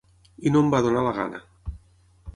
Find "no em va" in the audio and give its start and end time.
0.55-0.79